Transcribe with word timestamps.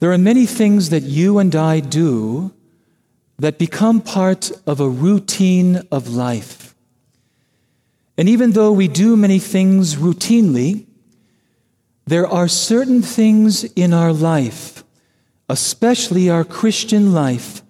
There 0.00 0.12
are 0.12 0.18
many 0.18 0.46
things 0.46 0.90
that 0.90 1.02
you 1.02 1.38
and 1.38 1.54
I 1.54 1.80
do 1.80 2.52
that 3.38 3.58
become 3.58 4.00
part 4.00 4.50
of 4.66 4.80
a 4.80 4.88
routine 4.88 5.82
of 5.92 6.08
life. 6.08 6.74
And 8.16 8.28
even 8.28 8.52
though 8.52 8.72
we 8.72 8.88
do 8.88 9.16
many 9.16 9.38
things 9.38 9.96
routinely, 9.96 10.86
there 12.06 12.26
are 12.26 12.48
certain 12.48 13.02
things 13.02 13.64
in 13.64 13.92
our 13.94 14.12
life, 14.12 14.84
especially 15.48 16.28
our 16.28 16.44
Christian 16.44 17.12
life, 17.12 17.62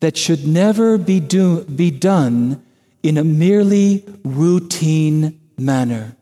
that 0.00 0.16
should 0.18 0.46
never 0.46 0.98
be, 0.98 1.18
do, 1.18 1.64
be 1.64 1.90
done 1.90 2.62
in 3.02 3.16
a 3.16 3.24
merely 3.24 4.04
routine 4.22 5.40
manner. 5.56 6.14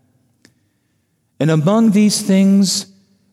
And 1.41 1.51
among 1.51 1.91
these 1.91 2.23
things, 2.23 2.92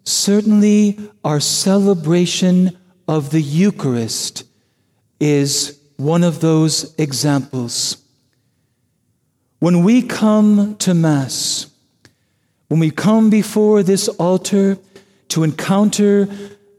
certainly 0.10 0.98
our 1.24 1.40
celebration 1.40 2.78
of 3.08 3.32
the 3.32 3.42
Eucharist 3.42 4.44
is 5.20 5.80
one 5.98 6.24
of 6.24 6.40
those 6.40 6.96
examples. 6.98 7.98
When 9.60 9.84
we 9.84 10.02
come 10.02 10.78
to 10.78 10.94
Mass, 10.94 11.70
when 12.70 12.80
we 12.80 12.92
come 12.92 13.30
before 13.30 13.84
this 13.84 14.08
altar 14.08 14.78
to 15.30 15.44
encounter 15.44 16.28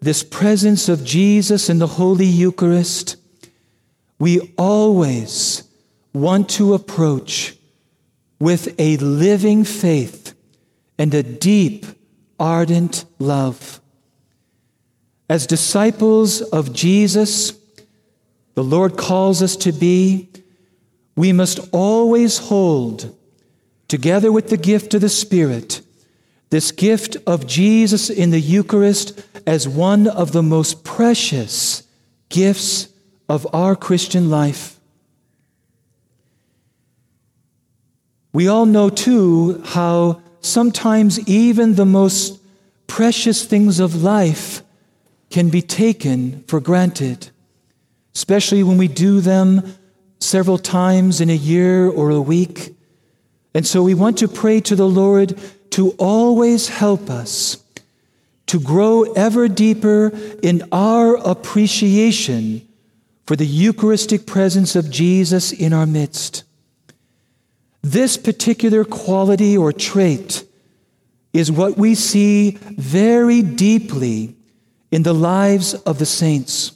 this 0.01 0.23
presence 0.23 0.89
of 0.89 1.05
Jesus 1.05 1.69
in 1.69 1.79
the 1.79 1.87
Holy 1.87 2.27
Eucharist, 2.27 3.17
we 4.19 4.53
always 4.57 5.65
want 6.13 6.49
to 6.51 6.75
approach 6.75 7.55
with 8.39 8.75
a 8.79 8.97
living 8.97 9.65
faith 9.65 10.35
and 10.99 11.13
a 11.13 11.23
deep, 11.23 11.87
ardent 12.41 13.05
love. 13.19 13.81
As 15.29 15.47
disciples 15.47 16.41
of 16.41 16.73
Jesus, 16.73 17.53
the 18.55 18.65
Lord 18.65 18.97
calls 18.97 19.43
us 19.43 19.55
to 19.57 19.71
be, 19.71 20.29
we 21.15 21.33
must 21.33 21.61
always 21.71 22.39
hold, 22.39 23.17
together 23.87 24.33
with 24.33 24.49
the 24.49 24.57
gift 24.57 24.95
of 24.95 25.03
the 25.03 25.09
Spirit, 25.09 25.83
this 26.51 26.73
gift 26.73 27.17
of 27.27 27.47
Jesus 27.47 28.11
in 28.11 28.31
the 28.31 28.41
Eucharist 28.41 29.23
as 29.47 29.69
one 29.69 30.09
of 30.09 30.33
the 30.33 30.43
most 30.43 30.83
precious 30.83 31.85
gifts 32.29 32.89
of 33.29 33.47
our 33.55 33.77
Christian 33.77 34.31
life. 34.31 34.81
We 38.33 38.49
all 38.49 38.67
know, 38.67 38.91
too, 38.91 39.63
how 39.65 40.23
sometimes 40.41 41.19
even 41.29 41.75
the 41.75 41.87
most 41.87 42.41
precious 42.87 43.45
things 43.45 43.81
of 43.81 44.03
life 44.03 44.63
can 45.31 45.49
be 45.49 45.63
taken 45.63 46.43
for 46.49 46.61
granted, 46.61 47.31
especially 48.15 48.63
when 48.63 48.79
we 48.79 48.89
do 48.89 49.21
them 49.21 49.77
several 50.19 50.59
times 50.59 51.21
in 51.21 51.31
a 51.31 51.35
year 51.35 51.89
or 51.89 52.11
a 52.11 52.21
week. 52.21 52.75
And 53.55 53.67
so 53.67 53.83
we 53.83 53.95
want 53.95 54.19
to 54.19 54.29
pray 54.29 54.61
to 54.63 54.77
the 54.77 54.89
Lord 54.89 55.39
to 55.71 55.91
always 55.99 56.69
help 56.69 57.09
us 57.09 57.59
to 58.47 58.59
grow 58.59 59.05
ever 59.13 59.47
deeper 59.47 60.11
in 60.43 60.63
our 60.73 61.17
appreciation 61.17 62.67
for 63.25 63.37
the 63.37 63.47
Eucharistic 63.47 64.27
presence 64.27 64.75
of 64.75 64.91
Jesus 64.91 65.53
in 65.53 65.73
our 65.73 65.87
midst. 65.87 66.43
This 67.83 68.17
particular 68.17 68.85
quality 68.85 69.57
or 69.57 69.73
trait 69.73 70.45
is 71.33 71.51
what 71.51 71.79
we 71.79 71.95
see 71.95 72.59
very 72.77 73.43
deeply 73.43 74.37
in 74.91 75.03
the 75.03 75.15
lives 75.15 75.75
of 75.75 75.99
the 75.99 76.07
saints, 76.07 76.73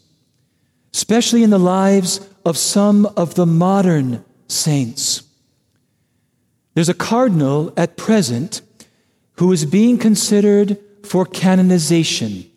especially 0.94 1.42
in 1.42 1.50
the 1.50 1.58
lives 1.58 2.26
of 2.44 2.56
some 2.56 3.06
of 3.16 3.34
the 3.34 3.46
modern 3.46 4.24
saints. 4.48 5.22
There's 6.74 6.88
a 6.88 6.94
cardinal 6.94 7.72
at 7.76 7.96
present 7.96 8.60
who 9.38 9.52
is 9.52 9.64
being 9.64 9.98
considered 9.98 10.78
for 11.02 11.26
canonization. 11.26 12.50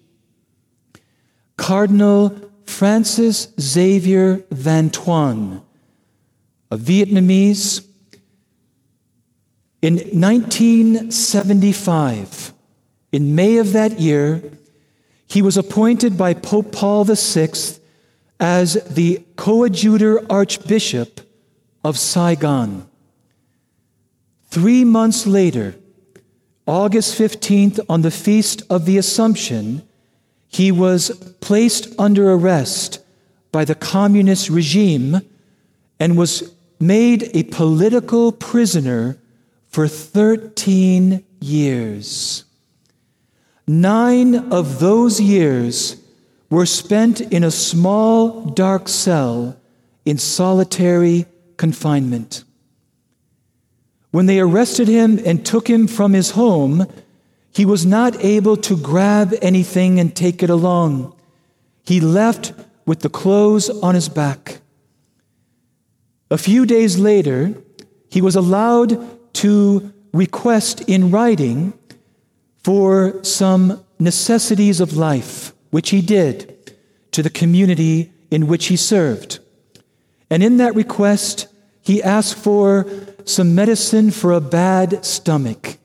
Cardinal 1.58 2.36
Francis 2.66 3.48
Xavier 3.60 4.46
Van 4.52 4.90
Thuan, 4.90 5.64
a 6.70 6.78
Vietnamese 6.78 7.86
in 9.82 9.96
1975, 10.20 12.54
in 13.12 13.36
May 13.36 13.58
of 13.58 13.74
that 13.74 14.00
year, 14.00 14.42
he 15.28 15.42
was 15.42 15.58
appointed 15.58 16.18
by 16.18 16.34
Pope 16.34 16.72
Paul 16.72 17.04
VI 17.04 17.50
as 18.40 18.76
the 18.90 19.24
coadjutor 19.36 20.22
archbishop 20.32 21.20
of 21.84 22.00
Saigon. 22.00 22.88
Three 24.50 24.84
months 24.84 25.28
later, 25.28 25.76
August 26.66 27.20
15th, 27.20 27.80
on 27.88 28.02
the 28.02 28.12
Feast 28.12 28.64
of 28.70 28.86
the 28.86 28.98
Assumption, 28.98 29.84
he 30.48 30.72
was 30.72 31.12
placed 31.40 31.94
under 32.00 32.32
arrest 32.32 33.00
by 33.52 33.64
the 33.64 33.76
communist 33.76 34.50
regime 34.50 35.22
and 36.00 36.18
was 36.18 36.52
made 36.80 37.30
a 37.36 37.44
political 37.44 38.32
prisoner 38.32 39.18
for 39.78 39.88
13 39.88 41.24
years. 41.40 42.46
Nine 43.68 44.52
of 44.52 44.80
those 44.80 45.22
years 45.22 46.02
were 46.50 46.66
spent 46.66 47.22
in 47.22 47.44
a 47.44 47.52
small, 47.52 48.42
dark 48.42 48.90
cell 48.90 49.56
in 50.04 50.18
solitary 50.18 51.28
confinement. 51.58 52.44
When 54.10 54.26
they 54.26 54.40
arrested 54.40 54.88
him 54.88 55.20
and 55.24 55.46
took 55.46 55.70
him 55.70 55.86
from 55.86 56.14
his 56.14 56.32
home, 56.32 56.88
he 57.52 57.64
was 57.64 57.86
not 57.86 58.16
able 58.26 58.58
to 58.58 58.76
grab 58.76 59.36
anything 59.44 60.00
and 60.00 60.16
take 60.16 60.42
it 60.42 60.50
along. 60.50 61.16
He 61.84 62.00
left 62.00 62.52
with 62.88 63.02
the 63.02 63.10
clothes 63.10 63.70
on 63.70 63.94
his 63.94 64.10
back. 64.10 64.58
A 66.32 66.38
few 66.40 66.66
days 66.66 66.98
later, 66.98 67.54
he 68.10 68.22
was 68.22 68.36
allowed 68.36 69.17
to 69.38 69.94
request 70.14 70.82
in 70.82 71.12
writing 71.12 71.74
for 72.64 73.24
some 73.24 73.86
necessities 74.00 74.82
of 74.82 74.98
life, 74.98 75.54
which 75.70 75.92
he 75.92 76.02
did 76.02 76.76
to 77.12 77.22
the 77.22 77.30
community 77.30 78.12
in 78.32 78.48
which 78.48 78.66
he 78.66 78.76
served. 78.76 79.40
And 80.30 80.42
in 80.42 80.58
that 80.58 80.76
request, 80.76 81.48
he 81.82 82.02
asked 82.02 82.36
for 82.36 82.88
some 83.26 83.54
medicine 83.54 84.10
for 84.10 84.32
a 84.32 84.42
bad 84.42 85.06
stomach. 85.06 85.78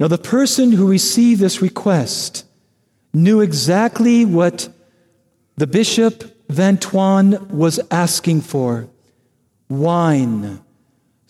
Now, 0.00 0.08
the 0.08 0.18
person 0.18 0.72
who 0.72 0.88
received 0.88 1.40
this 1.40 1.60
request 1.60 2.46
knew 3.12 3.40
exactly 3.40 4.24
what 4.24 4.68
the 5.56 5.66
Bishop 5.66 6.24
Van 6.48 6.78
Thuan 6.78 7.50
was 7.50 7.78
asking 7.90 8.40
for 8.40 8.88
wine 9.68 10.63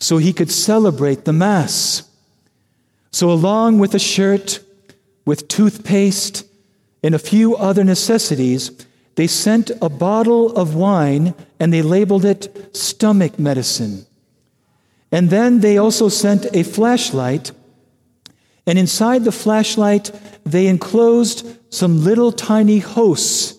so 0.04 0.19
he 0.19 0.34
could 0.34 0.50
celebrate 0.50 1.25
the 1.25 1.32
Mass. 1.32 2.03
So, 3.10 3.31
along 3.31 3.78
with 3.78 3.94
a 3.94 3.98
shirt, 3.98 4.60
with 5.25 5.48
toothpaste, 5.48 6.44
and 7.03 7.15
a 7.15 7.19
few 7.19 7.56
other 7.56 7.82
necessities, 7.82 8.70
they 9.15 9.26
sent 9.26 9.70
a 9.81 9.88
bottle 9.88 10.54
of 10.59 10.75
wine 10.75 11.32
and 11.59 11.72
they 11.72 11.81
labeled 11.81 12.26
it 12.26 12.76
stomach 12.76 13.38
medicine. 13.38 14.04
And 15.10 15.31
then 15.31 15.60
they 15.60 15.78
also 15.78 16.10
sent 16.10 16.54
a 16.54 16.65
flashlight, 16.65 17.53
and 18.66 18.78
inside 18.78 19.25
the 19.25 19.32
flashlight, 19.32 20.10
they 20.44 20.66
enclosed 20.66 21.47
some 21.72 22.04
little 22.04 22.31
tiny 22.31 22.81
hosts 22.81 23.59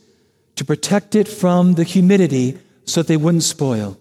to 0.57 0.63
protect 0.63 1.15
it 1.15 1.27
from 1.27 1.73
the 1.73 1.83
humidity 1.83 2.59
so 2.85 3.01
that 3.01 3.07
they 3.07 3.17
wouldn't 3.17 3.41
spoil. 3.43 3.97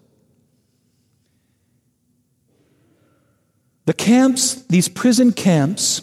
The 3.85 3.93
camps, 3.93 4.63
these 4.63 4.89
prison 4.89 5.31
camps, 5.31 6.01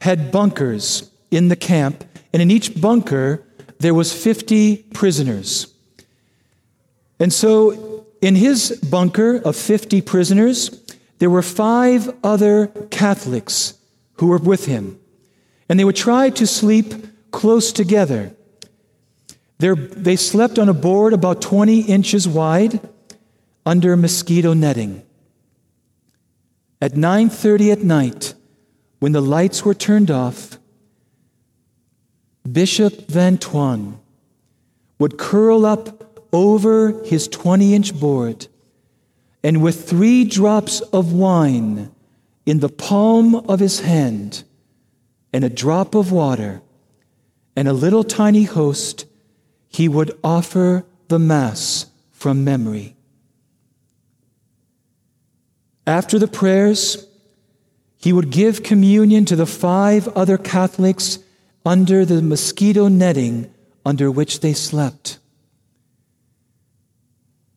had 0.00 0.32
bunkers 0.32 1.10
in 1.30 1.48
the 1.48 1.56
camp, 1.56 2.04
and 2.32 2.40
in 2.40 2.50
each 2.50 2.80
bunker 2.80 3.44
there 3.78 3.94
was 3.94 4.12
50 4.12 4.78
prisoners. 4.94 5.72
And 7.18 7.32
so 7.32 8.06
in 8.22 8.34
his 8.34 8.78
bunker 8.90 9.36
of 9.36 9.56
50 9.56 10.00
prisoners, 10.02 10.70
there 11.18 11.30
were 11.30 11.42
five 11.42 12.14
other 12.24 12.68
Catholics 12.90 13.74
who 14.14 14.28
were 14.28 14.38
with 14.38 14.66
him. 14.66 14.98
And 15.68 15.78
they 15.78 15.84
would 15.84 15.96
try 15.96 16.30
to 16.30 16.46
sleep 16.46 16.94
close 17.30 17.72
together. 17.72 18.34
They're, 19.58 19.76
they 19.76 20.16
slept 20.16 20.58
on 20.58 20.68
a 20.68 20.74
board 20.74 21.12
about 21.12 21.42
20 21.42 21.82
inches 21.82 22.26
wide 22.26 22.80
under 23.64 23.96
mosquito 23.96 24.54
netting. 24.54 25.02
At 26.80 26.92
9:30 26.94 27.72
at 27.72 27.82
night, 27.82 28.34
when 29.00 29.12
the 29.12 29.20
lights 29.20 29.64
were 29.64 29.74
turned 29.74 30.10
off, 30.10 30.58
Bishop 32.50 33.08
Van 33.08 33.36
Thuan, 33.38 33.98
would 34.98 35.18
curl 35.18 35.66
up 35.66 36.26
over 36.32 37.02
his 37.04 37.28
20 37.28 37.74
inch 37.74 37.98
board 37.98 38.46
and 39.42 39.62
with 39.62 39.88
three 39.88 40.24
drops 40.24 40.80
of 40.92 41.12
wine 41.12 41.90
in 42.44 42.60
the 42.60 42.68
palm 42.68 43.34
of 43.34 43.60
his 43.60 43.80
hand 43.80 44.44
and 45.32 45.44
a 45.44 45.48
drop 45.48 45.94
of 45.94 46.12
water 46.12 46.62
and 47.56 47.68
a 47.68 47.72
little 47.72 48.04
tiny 48.04 48.44
host, 48.44 49.06
he 49.68 49.88
would 49.88 50.12
offer 50.22 50.84
the 51.08 51.18
Mass 51.18 51.86
from 52.10 52.44
memory. 52.44 52.96
After 55.90 56.20
the 56.20 56.28
prayers, 56.28 57.04
he 57.96 58.12
would 58.12 58.30
give 58.30 58.62
communion 58.62 59.24
to 59.24 59.34
the 59.34 59.44
five 59.44 60.06
other 60.14 60.38
Catholics 60.38 61.18
under 61.66 62.04
the 62.04 62.22
mosquito 62.22 62.86
netting 62.86 63.52
under 63.84 64.08
which 64.08 64.38
they 64.38 64.52
slept. 64.52 65.18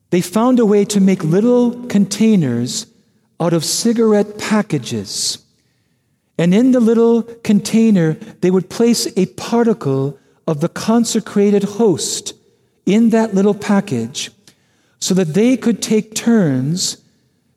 They 0.10 0.20
found 0.20 0.58
a 0.58 0.66
way 0.66 0.84
to 0.86 1.00
make 1.00 1.24
little 1.24 1.86
containers 1.86 2.88
out 3.40 3.54
of 3.54 3.64
cigarette 3.64 4.40
packages. 4.40 5.38
And 6.36 6.56
in 6.56 6.72
the 6.72 6.80
little 6.80 7.22
container, 7.22 8.14
they 8.42 8.50
would 8.50 8.68
place 8.68 9.06
a 9.16 9.28
particle 9.28 10.18
of 10.48 10.60
the 10.60 10.70
consecrated 10.70 11.64
host 11.78 12.34
in 12.88 13.12
that 13.12 13.36
little 13.36 13.54
package 13.54 14.32
so 14.98 15.14
that 15.14 15.36
they 15.36 15.56
could 15.56 15.84
take 15.84 16.16
turns 16.16 16.98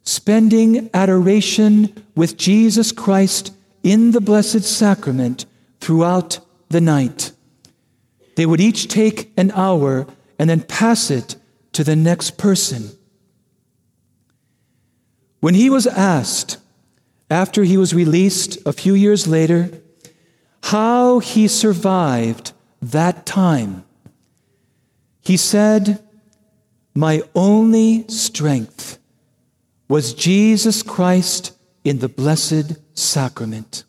spending 0.07 0.89
adoration 0.95 1.93
with 2.15 2.37
Jesus 2.39 2.93
Christ 2.93 3.53
in 3.83 4.13
the 4.13 4.21
Blessed 4.21 4.63
Sacrament 4.63 5.45
throughout 5.81 6.39
the 6.69 6.81
night. 6.81 7.33
They 8.37 8.47
would 8.47 8.61
each 8.61 8.89
take 8.89 9.33
an 9.37 9.51
hour 9.51 10.07
and 10.39 10.49
then 10.49 10.63
pass 10.63 11.11
it 11.11 11.37
to 11.73 11.83
the 11.85 11.97
next 11.97 12.39
person. 12.39 12.91
When 15.41 15.55
he 15.55 15.69
was 15.69 15.87
asked, 15.87 16.59
after 17.29 17.65
he 17.65 17.77
was 17.77 17.93
released 17.93 18.59
a 18.65 18.73
few 18.73 18.95
years 18.95 19.27
later, 19.27 19.71
how 20.65 21.19
he 21.19 21.49
survived 21.49 22.53
that 22.81 23.27
time, 23.27 23.85
he 25.21 25.37
said, 25.37 26.03
My 26.95 27.23
only 27.35 28.07
strength 28.09 28.99
was 29.89 30.15
Jesus 30.15 30.83
Christ 30.83 31.53
in 31.85 31.99
the 31.99 32.09
Blessed 32.09 32.77
Sacrament. 32.95 33.85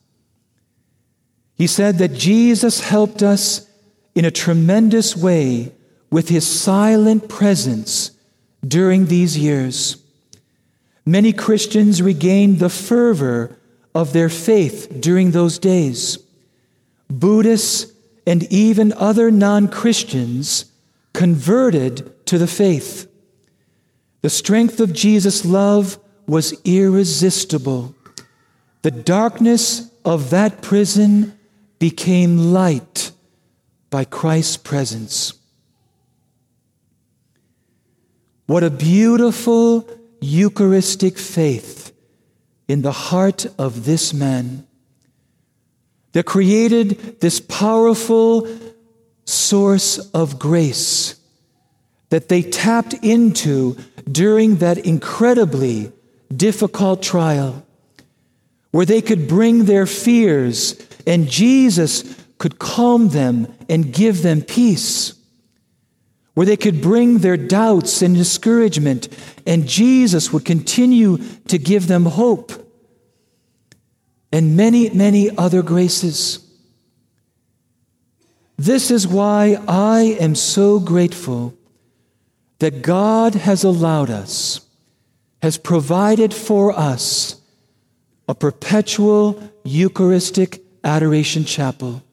He 1.55 1.67
said 1.67 1.97
that 1.97 2.13
Jesus 2.13 2.81
helped 2.81 3.23
us 3.23 3.67
in 4.13 4.25
a 4.25 4.31
tremendous 4.31 5.15
way 5.15 5.71
with 6.11 6.29
his 6.29 6.45
silent 6.45 7.27
presence 7.27 8.11
during 8.65 9.05
these 9.05 9.38
years. 9.38 9.97
Many 11.05 11.33
Christians 11.33 12.01
regained 12.01 12.59
the 12.59 12.69
fervor 12.69 13.57
of 13.95 14.13
their 14.13 14.29
faith 14.29 14.97
during 14.99 15.31
those 15.31 15.57
days. 15.57 16.19
Buddhists 17.09 17.91
and 18.25 18.44
even 18.51 18.94
other 18.94 19.31
non 19.31 19.69
Christians 19.69 20.65
converted 21.13 22.25
to 22.27 22.38
the 22.38 22.47
faith. 22.47 23.06
The 24.27 24.31
strength 24.31 24.81
of 24.81 24.91
Jesus' 24.91 25.45
love 25.45 25.97
was 26.27 26.53
irresistible. 26.65 27.95
The 28.81 28.91
darkness 28.91 29.89
of 30.03 30.31
that 30.31 30.62
prison 30.62 31.39
became 31.79 32.51
light 32.51 33.13
by 33.89 34.03
Christ's 34.03 34.57
presence. 34.57 35.31
What 38.47 38.65
a 38.65 38.69
beautiful 38.69 39.89
Eucharistic 40.19 41.18
faith 41.18 41.94
in 42.68 42.81
the 42.81 42.91
heart 42.91 43.45
of 43.57 43.85
this 43.85 44.13
man 44.13 44.68
that 46.12 46.25
created 46.25 47.21
this 47.21 47.39
powerful 47.39 48.45
source 49.23 50.00
of 50.12 50.38
grace 50.38 51.15
that 52.09 52.30
they 52.30 52.41
tapped 52.41 52.94
into 52.94 53.77
during 54.12 54.57
that 54.57 54.77
incredibly 54.77 55.92
difficult 56.36 57.01
trial, 57.01 57.65
where 58.71 58.86
they 58.86 59.01
could 59.01 59.27
bring 59.27 59.65
their 59.65 59.86
fears 59.86 60.80
and 61.06 61.30
Jesus 61.30 62.15
could 62.38 62.59
calm 62.59 63.09
them 63.09 63.54
and 63.69 63.94
give 63.94 64.21
them 64.21 64.42
peace, 64.42 65.13
where 66.33 66.45
they 66.45 66.57
could 66.57 66.81
bring 66.81 67.19
their 67.19 67.38
doubts 67.38 68.01
and 68.01 68.15
discouragement 68.15 69.07
and 69.45 69.68
Jesus 69.68 70.31
would 70.31 70.45
continue 70.45 71.18
to 71.48 71.57
give 71.57 71.88
them 71.88 72.06
hope, 72.06 72.51
and 74.31 74.57
many, 74.57 74.89
many 74.89 75.36
other 75.38 75.63
graces. 75.63 76.39
This 78.57 78.92
is 78.92 79.07
why 79.07 79.57
I 79.68 80.18
am 80.19 80.36
so 80.36 80.80
grateful 80.80 81.56
that 82.59 82.81
God 82.81 83.36
has 83.36 83.63
allowed 83.63 84.09
us, 84.09 84.62
has 85.42 85.57
provided 85.57 86.33
for 86.33 86.71
us 86.71 87.39
a 88.27 88.36
perpetual 88.36 89.42
Eucharistic 89.63 90.62
Adoration 90.83 91.45
Chapel 91.45 92.04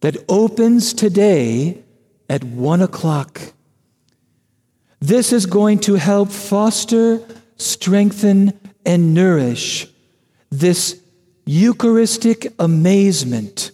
that 0.00 0.16
opens 0.28 0.92
today 0.92 1.82
at 2.28 2.42
one 2.44 2.80
o'clock. 2.80 3.40
This 5.00 5.32
is 5.32 5.46
going 5.46 5.78
to 5.80 5.94
help 5.94 6.30
foster, 6.30 7.20
strengthen, 7.56 8.58
and 8.84 9.14
nourish 9.14 9.86
this 10.50 11.00
Eucharistic 11.44 12.52
amazement, 12.58 13.72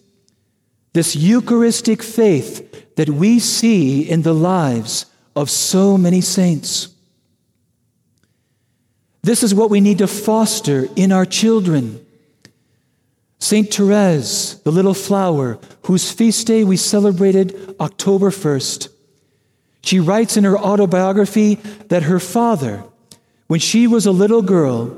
this 0.93 1.15
Eucharistic 1.17 2.03
faith 2.03 2.95
that 2.97 3.11
we 3.11 3.39
see 3.39 4.03
in 4.09 4.23
the 4.23 4.35
lives 4.35 5.07
of 5.37 5.51
so 5.51 5.99
many 5.99 6.23
saints. 6.23 6.89
This 9.23 9.43
is 9.43 9.55
what 9.55 9.71
we 9.71 9.81
need 9.81 9.99
to 9.99 10.07
foster 10.07 10.89
in 10.97 11.13
our 11.13 11.27
children. 11.27 12.05
St. 13.39 13.73
Therese, 13.73 14.55
the 14.65 14.73
little 14.73 14.95
flower, 14.95 15.59
whose 15.83 16.11
feast 16.11 16.47
day 16.47 16.65
we 16.65 16.77
celebrated 16.77 17.77
October 17.79 18.31
1st, 18.31 18.89
she 19.83 20.01
writes 20.01 20.37
in 20.37 20.45
her 20.45 20.59
autobiography 20.59 21.57
that 21.89 22.05
her 22.05 22.19
father, 22.19 22.83
when 23.47 23.61
she 23.61 23.87
was 23.87 24.07
a 24.07 24.11
little 24.13 24.43
girl, 24.43 24.97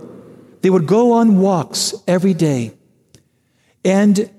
they 0.62 0.70
would 0.70 0.86
go 0.86 1.12
on 1.12 1.40
walks 1.40 1.94
every 2.06 2.32
day. 2.32 2.72
And 3.84 4.30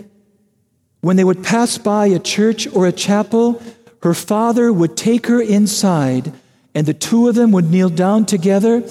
when 1.01 1.17
they 1.17 1.23
would 1.23 1.43
pass 1.43 1.77
by 1.77 2.07
a 2.07 2.19
church 2.19 2.67
or 2.73 2.87
a 2.87 2.91
chapel, 2.91 3.61
her 4.03 4.13
father 4.13 4.71
would 4.71 4.95
take 4.95 5.27
her 5.27 5.41
inside, 5.41 6.33
and 6.73 6.85
the 6.85 6.93
two 6.93 7.27
of 7.27 7.35
them 7.35 7.51
would 7.51 7.69
kneel 7.69 7.89
down 7.89 8.25
together, 8.25 8.83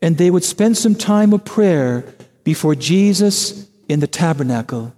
and 0.00 0.16
they 0.16 0.30
would 0.30 0.44
spend 0.44 0.76
some 0.76 0.94
time 0.94 1.32
of 1.32 1.44
prayer 1.44 2.04
before 2.44 2.74
Jesus 2.74 3.68
in 3.88 4.00
the 4.00 4.06
tabernacle, 4.06 4.94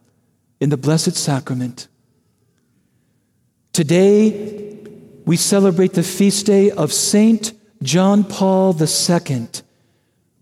in 0.60 0.70
the 0.70 0.76
Blessed 0.76 1.16
Sacrament. 1.16 1.88
Today, 3.72 4.78
we 5.24 5.36
celebrate 5.36 5.92
the 5.92 6.02
feast 6.02 6.46
day 6.46 6.70
of 6.70 6.92
Saint 6.92 7.52
John 7.82 8.24
Paul 8.24 8.76
II, 8.80 9.48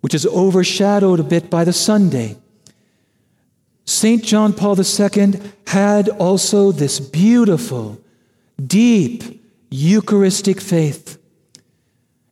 which 0.00 0.14
is 0.14 0.26
overshadowed 0.26 1.20
a 1.20 1.24
bit 1.24 1.50
by 1.50 1.64
the 1.64 1.72
Sunday. 1.72 2.36
Saint 3.84 4.24
John 4.24 4.52
Paul 4.52 4.78
II 4.78 5.40
had 5.66 6.08
also 6.08 6.72
this 6.72 6.98
beautiful, 6.98 8.00
deep 8.64 9.42
Eucharistic 9.70 10.60
faith. 10.60 11.18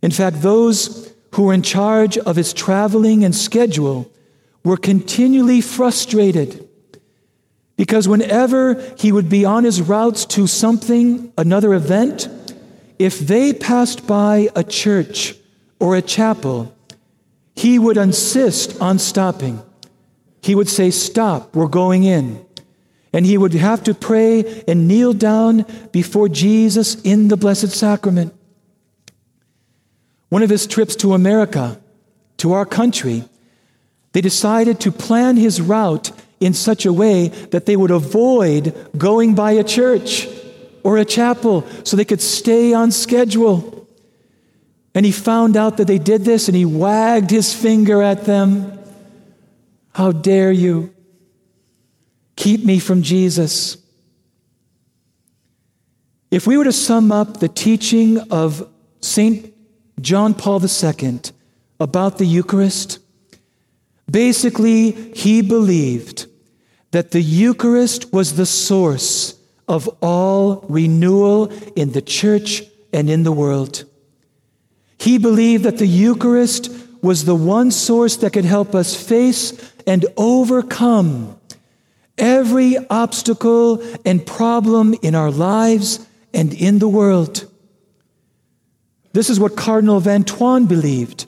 In 0.02 0.11
fact, 0.11 0.43
those 0.43 1.12
who 1.35 1.45
were 1.45 1.54
in 1.54 1.62
charge 1.62 2.16
of 2.19 2.37
his 2.37 2.52
traveling 2.52 3.25
and 3.25 3.35
schedule 3.35 4.11
were 4.62 4.76
continually 4.76 5.61
frustrated 5.61 6.69
because 7.76 8.09
whenever 8.09 8.81
he 8.97 9.11
would 9.11 9.28
be 9.28 9.45
on 9.45 9.64
his 9.64 9.83
routes 9.83 10.25
to 10.26 10.47
something, 10.47 11.33
another 11.37 11.75
event, 11.75 12.28
if 12.99 13.19
they 13.19 13.52
passed 13.52 14.07
by 14.07 14.49
a 14.54 14.62
church 14.62 15.35
or 15.81 15.97
a 15.97 16.02
chapel, 16.02 16.75
he 17.57 17.78
would 17.78 17.97
insist 17.97 18.81
on 18.81 18.99
stopping. 18.99 19.61
He 20.43 20.54
would 20.54 20.69
say, 20.69 20.90
Stop, 20.90 21.54
we're 21.57 21.66
going 21.66 22.04
in. 22.04 22.44
And 23.14 23.25
he 23.25 23.38
would 23.38 23.54
have 23.54 23.85
to 23.85 23.94
pray 23.94 24.64
and 24.66 24.88
kneel 24.88 25.12
down 25.12 25.64
before 25.92 26.28
Jesus 26.28 27.00
in 27.02 27.28
the 27.28 27.37
Blessed 27.37 27.71
Sacrament. 27.71 28.35
One 30.30 30.42
of 30.42 30.50
his 30.50 30.66
trips 30.66 30.97
to 30.97 31.14
America, 31.14 31.80
to 32.38 32.52
our 32.54 32.66
country, 32.66 33.23
they 34.12 34.21
decided 34.21 34.80
to 34.80 34.90
plan 34.90 35.37
his 35.37 35.61
route 35.61 36.11
in 36.40 36.54
such 36.54 36.85
a 36.85 36.92
way 36.92 37.28
that 37.52 37.66
they 37.66 37.76
would 37.76 37.92
avoid 37.92 38.75
going 38.99 39.37
by 39.37 39.52
a 39.52 39.64
church 39.64 40.28
or 40.83 40.99
a 40.99 41.04
chapel 41.04 41.64
so 41.85 41.97
they 41.97 42.04
could 42.04 42.21
stay 42.21 42.73
on 42.73 42.90
schedule. 42.90 43.88
And 44.94 45.06
he 45.06 45.12
found 45.12 45.56
out 45.56 45.76
that 45.76 45.87
they 45.87 45.99
did 45.99 46.25
this 46.25 46.49
and 46.49 46.56
he 46.56 46.64
wagged 46.64 47.30
his 47.30 47.54
finger 47.54 48.02
at 48.02 48.25
them. 48.25 48.78
How 49.92 50.11
dare 50.11 50.50
you 50.52 50.94
keep 52.37 52.64
me 52.64 52.79
from 52.79 53.03
Jesus? 53.03 53.76
If 56.31 56.47
we 56.47 56.57
were 56.57 56.64
to 56.64 56.73
sum 56.73 57.12
up 57.12 57.38
the 57.38 57.49
teaching 57.49 58.19
of 58.31 58.69
St. 59.00 59.55
John 60.00 60.35
Paul 60.35 60.61
II 60.61 61.21
about 61.79 62.19
the 62.19 62.26
Eucharist, 62.26 62.99
basically, 64.11 64.91
he 65.14 65.43
believed 65.43 66.26
that 66.91 67.12
the 67.12 67.23
Eucharist 67.23 68.12
was 68.12 68.37
the 68.37 68.47
source 68.47 69.38
of 69.69 69.88
all 70.03 70.64
renewal 70.69 71.53
in 71.76 71.93
the 71.93 72.03
church 72.03 72.62
and 72.93 73.09
in 73.09 73.23
the 73.23 73.33
world. 73.33 73.85
He 74.99 75.19
believed 75.19 75.64
that 75.64 75.79
the 75.79 75.87
Eucharist 75.87 76.71
was 77.03 77.25
the 77.25 77.35
one 77.35 77.71
source 77.71 78.17
that 78.19 78.33
could 78.33 78.45
help 78.45 78.75
us 78.75 78.95
face 78.97 79.53
and 79.87 80.07
overcome 80.17 81.38
every 82.18 82.76
obstacle 82.88 83.83
and 84.04 84.25
problem 84.26 84.94
in 85.02 85.14
our 85.14 85.30
lives 85.30 86.06
and 86.33 86.52
in 86.54 86.78
the 86.78 86.88
world. 86.88 87.50
This 89.12 89.30
is 89.30 89.38
what 89.38 89.56
Cardinal 89.56 90.00
Van 90.00 90.25
Thuan 90.25 90.66
believed 90.68 91.26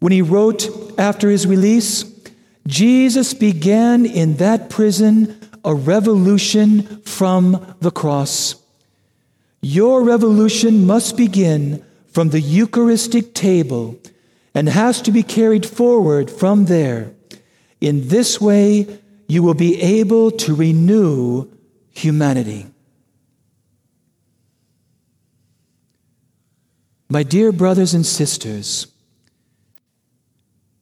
when 0.00 0.12
he 0.12 0.22
wrote 0.22 0.68
after 0.98 1.30
his 1.30 1.46
release 1.46 2.04
Jesus 2.66 3.32
began 3.32 4.04
in 4.04 4.36
that 4.36 4.70
prison 4.70 5.38
a 5.64 5.74
revolution 5.74 7.00
from 7.02 7.76
the 7.80 7.90
cross. 7.90 8.56
Your 9.62 10.02
revolution 10.02 10.86
must 10.86 11.16
begin 11.16 11.84
from 12.08 12.30
the 12.30 12.40
Eucharistic 12.40 13.34
table 13.34 13.98
and 14.54 14.68
has 14.68 15.00
to 15.02 15.12
be 15.12 15.22
carried 15.22 15.66
forward 15.66 16.30
from 16.30 16.64
there. 16.64 17.12
In 17.80 18.08
this 18.08 18.40
way, 18.40 18.98
you 19.28 19.42
will 19.42 19.54
be 19.54 19.80
able 19.80 20.30
to 20.30 20.54
renew 20.54 21.48
humanity. 21.90 22.66
My 27.08 27.22
dear 27.22 27.52
brothers 27.52 27.94
and 27.94 28.04
sisters, 28.04 28.88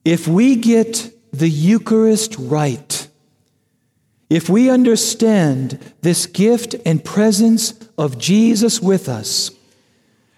if 0.04 0.26
we 0.26 0.56
get 0.56 1.12
the 1.32 1.48
Eucharist 1.48 2.36
right, 2.38 3.08
if 4.30 4.48
we 4.48 4.70
understand 4.70 5.78
this 6.00 6.26
gift 6.26 6.74
and 6.86 7.04
presence 7.04 7.74
of 7.98 8.18
Jesus 8.18 8.80
with 8.80 9.08
us, 9.08 9.50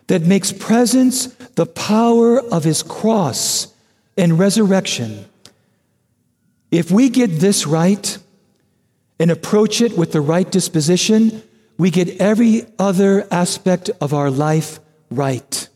that 0.08 0.22
makes 0.22 0.52
presence 0.52 1.26
the 1.56 1.66
power 1.66 2.40
of 2.40 2.64
his 2.64 2.82
cross 2.82 3.72
and 4.16 4.38
resurrection, 4.38 5.26
if 6.76 6.90
we 6.90 7.08
get 7.08 7.40
this 7.40 7.66
right 7.66 8.18
and 9.18 9.30
approach 9.30 9.80
it 9.80 9.96
with 9.96 10.12
the 10.12 10.20
right 10.20 10.50
disposition, 10.50 11.42
we 11.78 11.90
get 11.90 12.20
every 12.20 12.66
other 12.78 13.26
aspect 13.30 13.90
of 14.00 14.12
our 14.12 14.30
life 14.30 14.78
right. 15.10 15.68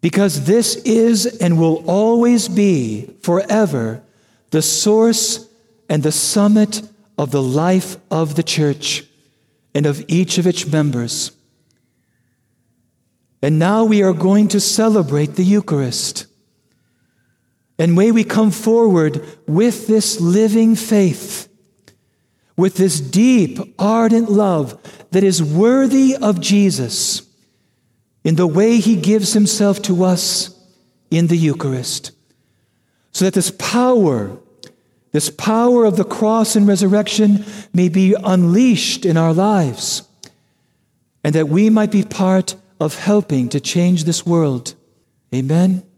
Because 0.00 0.44
this 0.44 0.76
is 0.76 1.26
and 1.40 1.58
will 1.58 1.82
always 1.88 2.48
be 2.48 3.10
forever 3.22 4.02
the 4.50 4.62
source 4.62 5.48
and 5.88 6.02
the 6.02 6.12
summit 6.12 6.82
of 7.18 7.32
the 7.32 7.42
life 7.42 7.96
of 8.10 8.36
the 8.36 8.42
church 8.44 9.04
and 9.74 9.84
of 9.84 10.04
each 10.08 10.38
of 10.38 10.46
its 10.46 10.64
members. 10.66 11.32
And 13.42 13.58
now 13.58 13.84
we 13.84 14.02
are 14.02 14.12
going 14.12 14.48
to 14.48 14.60
celebrate 14.60 15.34
the 15.34 15.44
Eucharist. 15.44 16.26
And 17.80 17.94
may 17.94 18.12
we 18.12 18.24
come 18.24 18.50
forward 18.50 19.26
with 19.48 19.86
this 19.86 20.20
living 20.20 20.76
faith, 20.76 21.48
with 22.54 22.76
this 22.76 23.00
deep, 23.00 23.58
ardent 23.78 24.30
love 24.30 24.78
that 25.12 25.24
is 25.24 25.42
worthy 25.42 26.14
of 26.14 26.42
Jesus 26.42 27.26
in 28.22 28.34
the 28.34 28.46
way 28.46 28.76
he 28.80 28.96
gives 28.96 29.32
himself 29.32 29.80
to 29.80 30.04
us 30.04 30.54
in 31.10 31.28
the 31.28 31.38
Eucharist. 31.38 32.12
So 33.12 33.24
that 33.24 33.32
this 33.32 33.50
power, 33.50 34.36
this 35.12 35.30
power 35.30 35.86
of 35.86 35.96
the 35.96 36.04
cross 36.04 36.56
and 36.56 36.68
resurrection 36.68 37.46
may 37.72 37.88
be 37.88 38.14
unleashed 38.22 39.06
in 39.06 39.16
our 39.16 39.32
lives, 39.32 40.02
and 41.24 41.34
that 41.34 41.48
we 41.48 41.70
might 41.70 41.90
be 41.90 42.04
part 42.04 42.56
of 42.78 42.98
helping 42.98 43.48
to 43.48 43.58
change 43.58 44.04
this 44.04 44.26
world. 44.26 44.74
Amen. 45.34 45.89